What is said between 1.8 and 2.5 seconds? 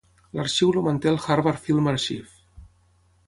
Archive.